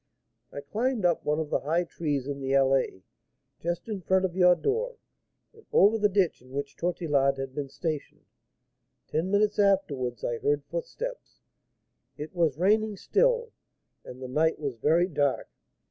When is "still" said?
12.97-13.51